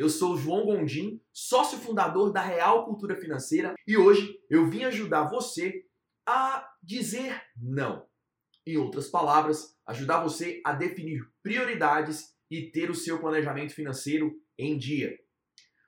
eu 0.00 0.08
sou 0.08 0.32
o 0.32 0.36
João 0.38 0.64
Gondim, 0.64 1.20
sócio 1.30 1.76
fundador 1.76 2.32
da 2.32 2.40
Real 2.40 2.86
Cultura 2.86 3.20
Financeira 3.20 3.74
e 3.86 3.98
hoje 3.98 4.40
eu 4.48 4.66
vim 4.66 4.84
ajudar 4.84 5.28
você 5.28 5.84
a 6.26 6.66
dizer 6.82 7.38
não. 7.54 8.08
Em 8.66 8.78
outras 8.78 9.08
palavras, 9.08 9.76
ajudar 9.84 10.22
você 10.22 10.62
a 10.64 10.72
definir 10.72 11.20
prioridades 11.42 12.34
e 12.50 12.70
ter 12.70 12.90
o 12.90 12.94
seu 12.94 13.20
planejamento 13.20 13.74
financeiro 13.74 14.32
em 14.58 14.78
dia. 14.78 15.14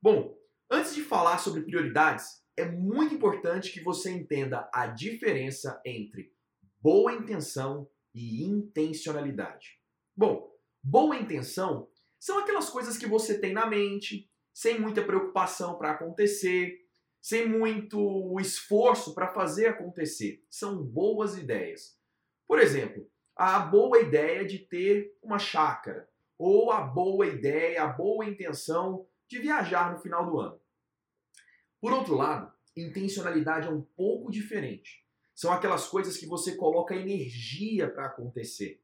Bom, 0.00 0.38
antes 0.70 0.94
de 0.94 1.02
falar 1.02 1.38
sobre 1.38 1.62
prioridades, 1.62 2.44
é 2.56 2.64
muito 2.64 3.12
importante 3.12 3.72
que 3.72 3.82
você 3.82 4.12
entenda 4.12 4.70
a 4.72 4.86
diferença 4.86 5.82
entre 5.84 6.32
boa 6.80 7.12
intenção 7.12 7.90
e 8.14 8.44
intencionalidade. 8.44 9.80
Bom, 10.16 10.48
boa 10.80 11.16
intenção 11.16 11.88
são 12.26 12.40
aquelas 12.40 12.68
coisas 12.68 12.98
que 12.98 13.06
você 13.06 13.38
tem 13.38 13.52
na 13.52 13.66
mente, 13.66 14.28
sem 14.52 14.80
muita 14.80 15.00
preocupação 15.00 15.78
para 15.78 15.92
acontecer, 15.92 16.76
sem 17.22 17.48
muito 17.48 18.36
esforço 18.40 19.14
para 19.14 19.32
fazer 19.32 19.68
acontecer. 19.68 20.44
São 20.50 20.82
boas 20.82 21.38
ideias. 21.38 21.96
Por 22.44 22.58
exemplo, 22.58 23.08
a 23.36 23.60
boa 23.60 24.00
ideia 24.00 24.44
de 24.44 24.58
ter 24.58 25.16
uma 25.22 25.38
chácara, 25.38 26.08
ou 26.36 26.72
a 26.72 26.80
boa 26.80 27.28
ideia, 27.28 27.84
a 27.84 27.86
boa 27.86 28.26
intenção 28.26 29.06
de 29.28 29.38
viajar 29.38 29.92
no 29.92 30.00
final 30.00 30.28
do 30.28 30.40
ano. 30.40 30.60
Por 31.80 31.92
outro 31.92 32.16
lado, 32.16 32.52
intencionalidade 32.76 33.68
é 33.68 33.70
um 33.70 33.82
pouco 33.82 34.32
diferente. 34.32 35.06
São 35.32 35.52
aquelas 35.52 35.86
coisas 35.86 36.16
que 36.16 36.26
você 36.26 36.56
coloca 36.56 36.96
energia 36.96 37.88
para 37.88 38.06
acontecer. 38.06 38.82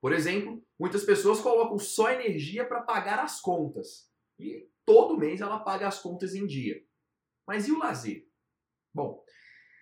Por 0.00 0.12
exemplo, 0.12 0.62
muitas 0.78 1.04
pessoas 1.04 1.40
colocam 1.40 1.78
só 1.78 2.10
energia 2.10 2.64
para 2.64 2.82
pagar 2.82 3.18
as 3.18 3.40
contas. 3.40 4.08
E 4.38 4.68
todo 4.84 5.18
mês 5.18 5.40
ela 5.40 5.58
paga 5.58 5.88
as 5.88 6.00
contas 6.00 6.34
em 6.34 6.46
dia. 6.46 6.82
Mas 7.46 7.66
e 7.66 7.72
o 7.72 7.78
lazer? 7.78 8.26
Bom, 8.94 9.22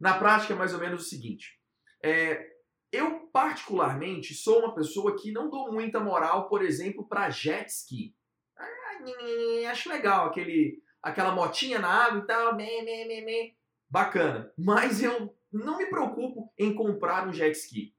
na 0.00 0.18
prática 0.18 0.54
é 0.54 0.56
mais 0.56 0.72
ou 0.72 0.80
menos 0.80 1.02
o 1.02 1.08
seguinte. 1.08 1.58
É, 2.02 2.58
eu, 2.90 3.26
particularmente, 3.32 4.34
sou 4.34 4.60
uma 4.60 4.74
pessoa 4.74 5.16
que 5.16 5.30
não 5.30 5.50
dou 5.50 5.72
muita 5.72 6.00
moral, 6.00 6.48
por 6.48 6.64
exemplo, 6.64 7.06
para 7.06 7.30
jet 7.30 7.68
ski. 7.68 8.16
Ah, 8.56 9.70
acho 9.70 9.88
legal 9.90 10.26
aquele, 10.26 10.82
aquela 11.02 11.32
motinha 11.32 11.78
na 11.78 11.88
água 11.88 12.20
e 12.20 12.26
tal, 12.26 12.56
me, 12.56 12.82
me, 12.82 13.04
me, 13.06 13.20
me. 13.24 13.56
bacana. 13.90 14.52
Mas 14.56 15.02
eu 15.02 15.36
não 15.52 15.76
me 15.76 15.86
preocupo 15.86 16.52
em 16.58 16.74
comprar 16.74 17.28
um 17.28 17.32
jet 17.32 17.56
ski. 17.56 17.94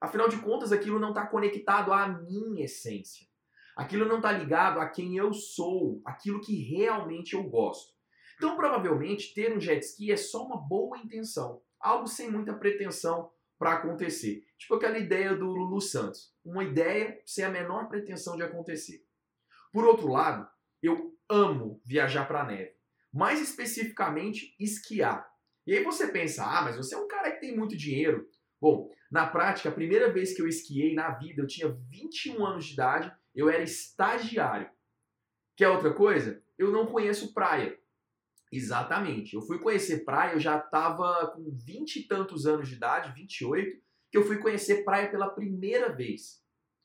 Afinal 0.00 0.28
de 0.28 0.38
contas, 0.38 0.72
aquilo 0.72 0.98
não 0.98 1.10
está 1.10 1.26
conectado 1.26 1.92
à 1.92 2.08
minha 2.08 2.64
essência. 2.64 3.26
Aquilo 3.76 4.06
não 4.06 4.16
está 4.16 4.32
ligado 4.32 4.80
a 4.80 4.88
quem 4.88 5.16
eu 5.16 5.32
sou, 5.32 6.00
aquilo 6.04 6.40
que 6.40 6.54
realmente 6.62 7.34
eu 7.34 7.42
gosto. 7.44 7.92
Então, 8.36 8.56
provavelmente, 8.56 9.34
ter 9.34 9.54
um 9.54 9.60
jet 9.60 9.84
ski 9.84 10.10
é 10.10 10.16
só 10.16 10.44
uma 10.46 10.56
boa 10.56 10.98
intenção, 10.98 11.62
algo 11.78 12.06
sem 12.06 12.30
muita 12.30 12.54
pretensão 12.54 13.30
para 13.58 13.74
acontecer. 13.74 14.42
Tipo 14.58 14.74
aquela 14.76 14.98
ideia 14.98 15.34
do 15.34 15.46
Lulu 15.46 15.80
Santos, 15.80 16.34
uma 16.42 16.64
ideia 16.64 17.20
sem 17.26 17.44
a 17.44 17.50
menor 17.50 17.88
pretensão 17.88 18.36
de 18.36 18.42
acontecer. 18.42 19.04
Por 19.70 19.84
outro 19.84 20.08
lado, 20.08 20.48
eu 20.82 21.14
amo 21.28 21.80
viajar 21.84 22.26
para 22.26 22.40
a 22.40 22.46
neve, 22.46 22.74
mais 23.12 23.40
especificamente 23.40 24.56
esquiar. 24.58 25.30
E 25.66 25.76
aí 25.76 25.84
você 25.84 26.08
pensa, 26.08 26.44
ah, 26.44 26.62
mas 26.62 26.76
você 26.76 26.94
é 26.94 26.98
um 26.98 27.06
cara 27.06 27.30
que 27.30 27.40
tem 27.40 27.54
muito 27.54 27.76
dinheiro, 27.76 28.26
Bom, 28.60 28.90
na 29.10 29.26
prática, 29.26 29.68
a 29.68 29.72
primeira 29.72 30.12
vez 30.12 30.34
que 30.34 30.40
eu 30.40 30.46
esquiei 30.46 30.94
na 30.94 31.10
vida, 31.10 31.42
eu 31.42 31.46
tinha 31.46 31.68
21 31.68 32.46
anos 32.46 32.66
de 32.66 32.74
idade, 32.74 33.12
eu 33.34 33.50
era 33.50 33.62
estagiário. 33.62 34.70
Quer 35.56 35.68
outra 35.68 35.92
coisa? 35.92 36.42
Eu 36.56 36.70
não 36.70 36.86
conheço 36.86 37.34
praia. 37.34 37.76
Exatamente. 38.52 39.34
Eu 39.34 39.42
fui 39.42 39.58
conhecer 39.58 40.04
praia, 40.04 40.34
eu 40.34 40.40
já 40.40 40.58
estava 40.58 41.28
com 41.28 41.50
20 41.50 41.96
e 41.96 42.08
tantos 42.08 42.46
anos 42.46 42.68
de 42.68 42.76
idade, 42.76 43.12
28, 43.14 43.78
que 44.10 44.18
eu 44.18 44.24
fui 44.24 44.38
conhecer 44.38 44.84
praia 44.84 45.10
pela 45.10 45.30
primeira 45.30 45.92
vez. 45.92 46.40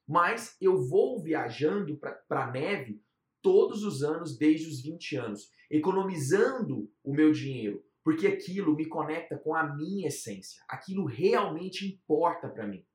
Mas 0.07 0.55
eu 0.59 0.87
vou 0.87 1.21
viajando 1.21 1.99
para 2.27 2.51
neve 2.51 3.01
todos 3.41 3.83
os 3.83 4.03
anos 4.03 4.37
desde 4.37 4.67
os 4.67 4.81
20 4.81 5.15
anos, 5.17 5.51
economizando 5.69 6.91
o 7.03 7.13
meu 7.13 7.31
dinheiro, 7.31 7.83
porque 8.05 8.27
aquilo 8.27 8.75
me 8.75 8.87
conecta 8.87 9.35
com 9.35 9.55
a 9.55 9.63
minha 9.75 10.07
essência, 10.07 10.63
aquilo 10.69 11.05
realmente 11.05 11.87
importa 11.87 12.47
para 12.47 12.67
mim. 12.67 12.85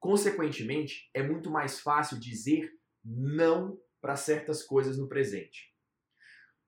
Consequentemente, 0.00 1.10
é 1.12 1.22
muito 1.22 1.50
mais 1.50 1.80
fácil 1.80 2.18
dizer 2.18 2.72
não 3.04 3.78
para 4.00 4.16
certas 4.16 4.62
coisas 4.62 4.96
no 4.96 5.06
presente. 5.06 5.74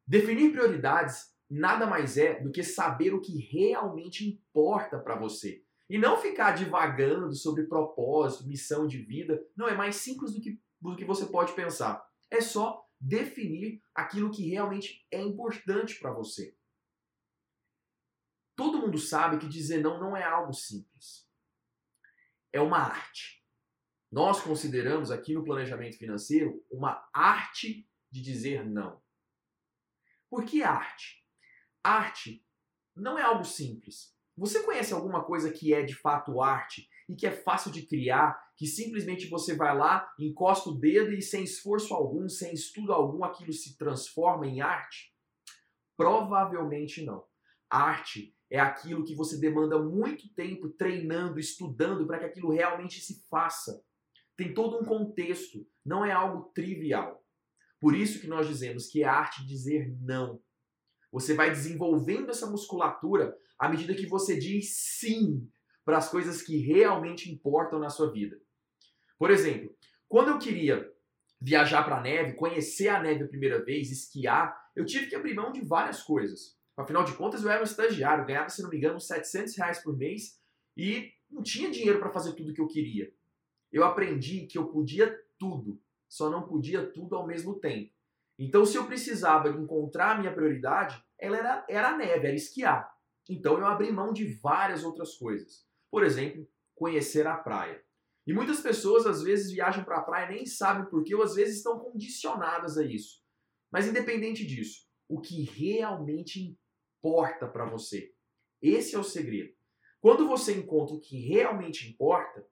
Definir 0.06 0.52
prioridades 0.52 1.34
nada 1.48 1.86
mais 1.86 2.18
é 2.18 2.38
do 2.42 2.52
que 2.52 2.62
saber 2.62 3.14
o 3.14 3.20
que 3.20 3.38
realmente 3.50 4.28
importa 4.28 4.98
para 4.98 5.18
você. 5.18 5.64
E 5.88 5.96
não 5.96 6.18
ficar 6.18 6.52
divagando 6.52 7.34
sobre 7.34 7.64
propósito, 7.64 8.46
missão 8.46 8.86
de 8.86 8.98
vida. 8.98 9.42
Não, 9.56 9.66
é 9.66 9.74
mais 9.74 9.96
simples 9.96 10.34
do 10.34 10.40
que, 10.40 10.60
do 10.78 10.96
que 10.96 11.04
você 11.04 11.24
pode 11.24 11.54
pensar. 11.54 12.04
É 12.30 12.42
só 12.42 12.84
definir 13.00 13.82
aquilo 13.94 14.30
que 14.30 14.50
realmente 14.50 15.06
é 15.10 15.20
importante 15.20 15.98
para 15.98 16.12
você. 16.12 16.54
Todo 18.80 18.86
mundo 18.86 18.98
sabe 18.98 19.38
que 19.38 19.46
dizer 19.46 19.82
não 19.82 20.00
não 20.00 20.16
é 20.16 20.24
algo 20.24 20.54
simples. 20.54 21.28
É 22.50 22.62
uma 22.62 22.78
arte. 22.78 23.44
Nós 24.10 24.40
consideramos 24.40 25.10
aqui 25.10 25.34
no 25.34 25.44
planejamento 25.44 25.98
financeiro 25.98 26.64
uma 26.70 27.06
arte 27.12 27.86
de 28.10 28.22
dizer 28.22 28.64
não. 28.64 29.02
Por 30.30 30.46
que 30.46 30.62
arte? 30.62 31.22
Arte 31.84 32.42
não 32.96 33.18
é 33.18 33.22
algo 33.22 33.44
simples. 33.44 34.16
Você 34.34 34.62
conhece 34.62 34.94
alguma 34.94 35.22
coisa 35.24 35.52
que 35.52 35.74
é 35.74 35.82
de 35.82 35.94
fato 35.94 36.40
arte 36.40 36.88
e 37.06 37.14
que 37.14 37.26
é 37.26 37.32
fácil 37.32 37.70
de 37.70 37.82
criar, 37.82 38.42
que 38.56 38.66
simplesmente 38.66 39.28
você 39.28 39.54
vai 39.54 39.76
lá, 39.76 40.10
encosta 40.18 40.70
o 40.70 40.78
dedo 40.78 41.12
e 41.12 41.20
sem 41.20 41.44
esforço 41.44 41.92
algum, 41.92 42.30
sem 42.30 42.54
estudo 42.54 42.94
algum, 42.94 43.24
aquilo 43.24 43.52
se 43.52 43.76
transforma 43.76 44.46
em 44.46 44.62
arte? 44.62 45.14
Provavelmente 45.98 47.04
não. 47.04 47.28
Arte 47.68 48.34
é 48.50 48.58
aquilo 48.58 49.04
que 49.04 49.14
você 49.14 49.38
demanda 49.38 49.78
muito 49.78 50.28
tempo 50.34 50.68
treinando, 50.68 51.38
estudando 51.38 52.06
para 52.06 52.18
que 52.18 52.24
aquilo 52.24 52.50
realmente 52.50 53.00
se 53.00 53.24
faça. 53.30 53.82
Tem 54.36 54.52
todo 54.52 54.78
um 54.78 54.84
contexto, 54.84 55.64
não 55.84 56.04
é 56.04 56.10
algo 56.10 56.50
trivial. 56.52 57.24
Por 57.80 57.94
isso 57.94 58.20
que 58.20 58.26
nós 58.26 58.48
dizemos 58.48 58.88
que 58.88 59.02
é 59.02 59.06
arte 59.06 59.46
dizer 59.46 59.96
não. 60.00 60.42
Você 61.12 61.34
vai 61.34 61.50
desenvolvendo 61.50 62.30
essa 62.30 62.50
musculatura 62.50 63.36
à 63.58 63.68
medida 63.68 63.94
que 63.94 64.06
você 64.06 64.38
diz 64.38 64.74
sim 64.98 65.48
para 65.84 65.98
as 65.98 66.08
coisas 66.08 66.42
que 66.42 66.56
realmente 66.56 67.30
importam 67.30 67.78
na 67.78 67.88
sua 67.88 68.12
vida. 68.12 68.40
Por 69.18 69.30
exemplo, 69.30 69.74
quando 70.08 70.28
eu 70.28 70.38
queria 70.38 70.90
viajar 71.40 71.84
para 71.84 71.98
a 71.98 72.02
neve, 72.02 72.34
conhecer 72.34 72.88
a 72.88 73.02
neve 73.02 73.24
a 73.24 73.28
primeira 73.28 73.64
vez, 73.64 73.90
esquiar, 73.90 74.56
eu 74.74 74.84
tive 74.84 75.06
que 75.06 75.16
abrir 75.16 75.34
mão 75.34 75.52
de 75.52 75.60
várias 75.60 76.02
coisas. 76.02 76.58
Afinal 76.80 77.04
de 77.04 77.14
contas, 77.14 77.42
eu 77.42 77.50
era 77.50 77.60
um 77.60 77.64
estagiário, 77.64 78.26
ganhava, 78.26 78.48
se 78.48 78.62
não 78.62 78.70
me 78.70 78.76
engano, 78.76 79.00
700 79.00 79.56
reais 79.56 79.82
por 79.82 79.96
mês 79.96 80.40
e 80.76 81.12
não 81.30 81.42
tinha 81.42 81.70
dinheiro 81.70 81.98
para 81.98 82.10
fazer 82.10 82.34
tudo 82.34 82.52
que 82.52 82.60
eu 82.60 82.66
queria. 82.66 83.12
Eu 83.72 83.84
aprendi 83.84 84.46
que 84.46 84.58
eu 84.58 84.68
podia 84.68 85.16
tudo, 85.38 85.80
só 86.08 86.28
não 86.28 86.42
podia 86.42 86.84
tudo 86.90 87.14
ao 87.16 87.26
mesmo 87.26 87.58
tempo. 87.60 87.92
Então, 88.38 88.64
se 88.64 88.76
eu 88.76 88.86
precisava 88.86 89.48
encontrar 89.50 90.12
a 90.12 90.18
minha 90.18 90.32
prioridade, 90.32 91.02
ela 91.18 91.36
era, 91.36 91.66
era 91.68 91.88
a 91.90 91.96
neve, 91.96 92.26
era 92.26 92.34
esquiar. 92.34 92.90
Então, 93.28 93.58
eu 93.58 93.66
abri 93.66 93.92
mão 93.92 94.12
de 94.12 94.24
várias 94.34 94.82
outras 94.82 95.14
coisas. 95.14 95.66
Por 95.90 96.02
exemplo, 96.02 96.48
conhecer 96.74 97.26
a 97.26 97.36
praia. 97.36 97.84
E 98.26 98.32
muitas 98.32 98.60
pessoas, 98.60 99.06
às 99.06 99.22
vezes, 99.22 99.52
viajam 99.52 99.84
para 99.84 99.98
a 99.98 100.02
praia 100.02 100.30
nem 100.30 100.46
sabem 100.46 100.86
por 100.86 101.04
quê, 101.04 101.14
ou 101.14 101.22
às 101.22 101.34
vezes 101.34 101.58
estão 101.58 101.78
condicionadas 101.78 102.78
a 102.78 102.84
isso. 102.84 103.22
Mas, 103.70 103.86
independente 103.86 104.46
disso, 104.46 104.86
o 105.08 105.20
que 105.20 105.42
realmente 105.42 106.58
importa 107.00 107.48
para 107.48 107.64
você. 107.64 108.12
Esse 108.60 108.94
é 108.94 108.98
o 108.98 109.04
segredo. 109.04 109.54
Quando 110.00 110.28
você 110.28 110.54
encontra 110.54 110.94
o 110.94 111.00
que 111.00 111.18
realmente 111.18 111.88
importa, 111.88 112.46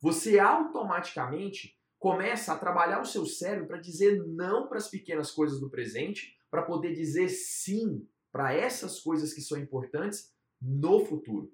você 0.00 0.38
automaticamente 0.38 1.78
começa 1.98 2.52
a 2.52 2.58
trabalhar 2.58 3.02
o 3.02 3.06
seu 3.06 3.26
cérebro 3.26 3.66
para 3.66 3.78
dizer 3.78 4.26
não 4.26 4.66
para 4.66 4.78
as 4.78 4.88
pequenas 4.88 5.30
coisas 5.30 5.60
do 5.60 5.68
presente, 5.68 6.38
para 6.50 6.62
poder 6.62 6.94
dizer 6.94 7.28
sim 7.28 8.08
para 8.32 8.54
essas 8.54 9.00
coisas 9.00 9.34
que 9.34 9.42
são 9.42 9.58
importantes 9.58 10.32
no 10.60 11.04
futuro. 11.04 11.52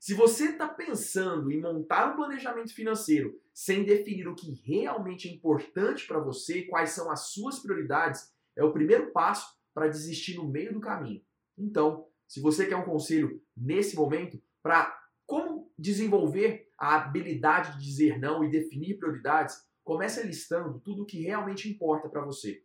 Se 0.00 0.14
você 0.14 0.50
está 0.50 0.68
pensando 0.68 1.50
em 1.50 1.60
montar 1.60 2.12
um 2.12 2.16
planejamento 2.16 2.74
financeiro 2.74 3.38
sem 3.52 3.84
definir 3.84 4.26
o 4.28 4.34
que 4.34 4.52
realmente 4.64 5.28
é 5.28 5.32
importante 5.32 6.06
para 6.06 6.18
você, 6.18 6.62
quais 6.62 6.90
são 6.90 7.10
as 7.10 7.28
suas 7.28 7.58
prioridades, 7.58 8.32
é 8.56 8.62
o 8.62 8.72
primeiro 8.72 9.12
passo 9.12 9.58
para 9.72 9.88
desistir 9.88 10.36
no 10.36 10.48
meio 10.48 10.72
do 10.72 10.80
caminho. 10.80 11.22
Então, 11.56 12.06
se 12.26 12.40
você 12.40 12.66
quer 12.66 12.76
um 12.76 12.84
conselho 12.84 13.42
nesse 13.56 13.96
momento 13.96 14.40
para 14.62 14.98
como 15.26 15.70
desenvolver 15.78 16.70
a 16.78 16.96
habilidade 16.96 17.78
de 17.78 17.84
dizer 17.84 18.18
não 18.18 18.44
e 18.44 18.50
definir 18.50 18.98
prioridades, 18.98 19.56
comece 19.82 20.22
listando 20.22 20.80
tudo 20.80 21.02
o 21.02 21.06
que 21.06 21.22
realmente 21.22 21.68
importa 21.68 22.08
para 22.08 22.24
você. 22.24 22.62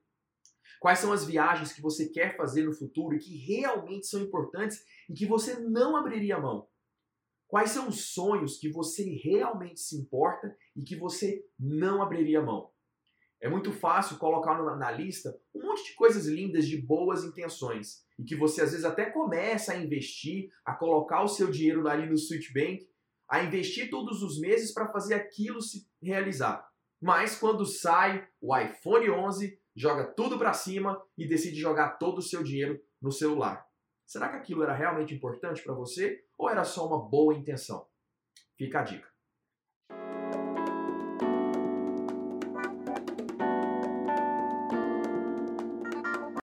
Quais 0.80 1.00
são 1.00 1.12
as 1.12 1.25
viagens 1.25 1.74
que 1.74 1.81
você 1.81 2.07
quer 2.07 2.38
fazer 2.38 2.63
no 2.63 2.74
futuro 2.74 3.15
e 3.15 3.19
que 3.19 3.36
realmente 3.38 4.07
são 4.07 4.21
importantes 4.21 4.83
e 5.09 5.13
que 5.13 5.25
você 5.25 5.59
não 5.59 5.97
abriria 5.97 6.39
mão? 6.39 6.68
Quais 7.47 7.71
são 7.71 7.89
os 7.89 8.13
sonhos 8.13 8.57
que 8.57 8.69
você 8.69 9.03
realmente 9.03 9.80
se 9.80 9.97
importa 9.97 10.56
e 10.75 10.81
que 10.81 10.95
você 10.95 11.45
não 11.59 12.01
abriria 12.01 12.42
mão? 12.42 12.71
É 13.41 13.47
muito 13.47 13.71
fácil 13.71 14.18
colocar 14.18 14.62
na 14.75 14.91
lista 14.91 15.33
um 15.56 15.62
monte 15.62 15.86
de 15.86 15.95
coisas 15.95 16.25
lindas 16.25 16.68
de 16.68 16.77
boas 16.77 17.24
intenções 17.24 18.03
e 18.18 18.24
que 18.24 18.36
você 18.36 18.62
às 18.62 18.71
vezes 18.71 18.86
até 18.86 19.09
começa 19.09 19.71
a 19.71 19.77
investir, 19.77 20.50
a 20.65 20.74
colocar 20.74 21.24
o 21.24 21.27
seu 21.27 21.50
dinheiro 21.50 21.88
ali 21.88 22.09
no 22.09 22.18
Switchbank, 22.18 22.86
a 23.30 23.41
investir 23.44 23.89
todos 23.89 24.21
os 24.21 24.39
meses 24.41 24.74
para 24.74 24.91
fazer 24.91 25.13
aquilo 25.13 25.62
se 25.62 25.88
realizar. 26.01 26.68
Mas 27.01 27.38
quando 27.38 27.65
sai 27.65 28.27
o 28.41 28.57
iPhone 28.57 29.09
11, 29.09 29.57
joga 29.74 30.03
tudo 30.03 30.38
para 30.38 30.51
cima 30.51 31.01
e 31.18 31.25
decide 31.25 31.57
jogar 31.57 31.92
todo 31.92 32.18
o 32.18 32.24
seu 32.24 32.44
dinheiro 32.44 32.81
no 33.01 33.12
celular. 33.12 33.65
Será 34.06 34.27
que 34.27 34.35
aquilo 34.35 34.63
era 34.63 34.74
realmente 34.74 35.13
importante 35.13 35.63
para 35.63 35.74
você 35.74 36.25
ou 36.38 36.50
era 36.50 36.65
só 36.65 36.85
uma 36.88 37.07
boa 37.07 37.33
intenção? 37.33 37.88
Fica 38.57 38.81
a 38.81 38.83
dica. 38.83 39.07